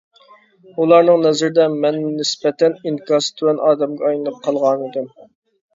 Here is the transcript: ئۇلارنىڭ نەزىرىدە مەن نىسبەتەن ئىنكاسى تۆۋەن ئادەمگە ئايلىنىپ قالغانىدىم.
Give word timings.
ئۇلارنىڭ 0.83 1.21
نەزىرىدە 1.25 1.67
مەن 1.83 1.99
نىسبەتەن 2.07 2.77
ئىنكاسى 2.85 3.37
تۆۋەن 3.39 3.65
ئادەمگە 3.69 4.11
ئايلىنىپ 4.11 4.43
قالغانىدىم. 4.49 5.17